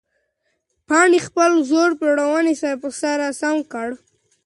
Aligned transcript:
پاڼې 0.87 1.19
خپل 1.27 1.51
زوړ 1.69 1.89
پړونی 1.99 2.53
په 2.81 2.89
سر 2.99 3.19
سم 3.41 3.55
کړ. 3.71 3.89